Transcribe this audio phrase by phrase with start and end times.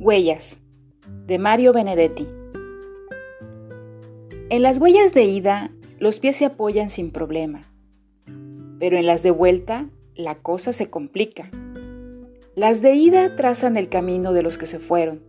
[0.00, 0.60] Huellas,
[1.26, 2.28] de Mario Benedetti.
[4.48, 7.62] En las huellas de ida, los pies se apoyan sin problema,
[8.78, 11.50] pero en las de vuelta, la cosa se complica.
[12.54, 15.20] Las de ida trazan el camino de los que se fueron,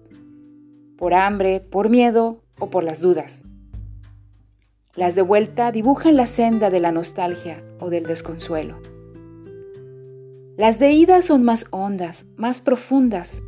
[0.99, 3.43] por hambre, por miedo o por las dudas.
[4.95, 8.79] Las de vuelta dibujan la senda de la nostalgia o del desconsuelo.
[10.57, 13.41] Las de ida son más hondas, más profundas,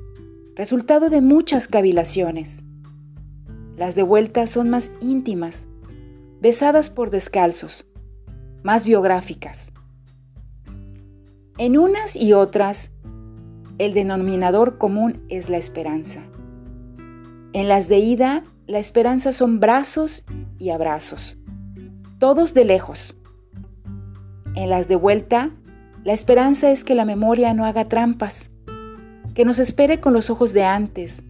[0.62, 2.64] resultado de muchas cavilaciones.
[3.78, 5.68] Las de vuelta son más íntimas,
[6.40, 7.88] besadas por descalzos,
[8.62, 9.72] más biográficas.
[11.58, 12.92] En unas y otras,
[13.80, 16.22] el denominador común es la esperanza.
[17.54, 20.24] En las de ida, la esperanza son brazos
[20.60, 21.38] y abrazos,
[22.20, 23.16] todos de lejos.
[24.54, 25.50] En las de vuelta,
[26.04, 28.52] la esperanza es que la memoria no haga trampas,
[29.42, 31.24] que nos espere con los ojos de antes,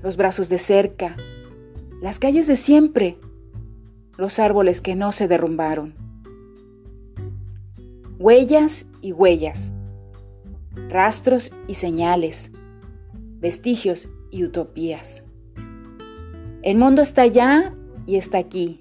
[0.00, 1.16] los brazos de cerca,
[2.00, 3.18] las calles de siempre,
[4.16, 5.96] los árboles que no se derrumbaron.
[8.16, 9.72] Huellas y huellas,
[10.88, 12.52] rastros y señales,
[13.40, 15.24] vestigios y utopías.
[16.62, 17.74] El mundo está allá
[18.06, 18.80] y está aquí,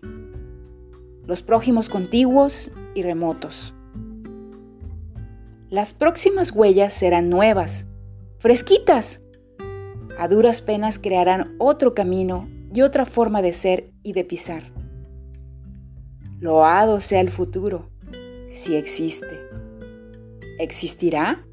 [1.26, 3.74] los prójimos contiguos y remotos.
[5.72, 7.88] Las próximas huellas serán nuevas,
[8.40, 9.22] fresquitas.
[10.18, 14.72] A duras penas crearán otro camino y otra forma de ser y de pisar.
[16.40, 17.90] Loado sea el futuro,
[18.50, 19.40] si existe.
[20.58, 21.46] ¿Existirá?